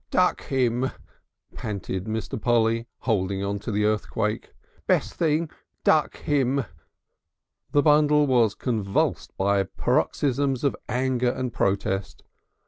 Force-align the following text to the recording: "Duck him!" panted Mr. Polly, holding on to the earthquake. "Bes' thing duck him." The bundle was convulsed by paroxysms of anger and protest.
"Duck 0.09 0.41
him!" 0.45 0.89
panted 1.53 2.05
Mr. 2.05 2.41
Polly, 2.41 2.87
holding 3.01 3.43
on 3.43 3.59
to 3.59 3.71
the 3.71 3.85
earthquake. 3.85 4.49
"Bes' 4.87 5.13
thing 5.13 5.47
duck 5.83 6.17
him." 6.17 6.65
The 7.71 7.83
bundle 7.83 8.25
was 8.25 8.55
convulsed 8.55 9.37
by 9.37 9.61
paroxysms 9.61 10.63
of 10.63 10.75
anger 10.89 11.29
and 11.29 11.53
protest. 11.53 12.23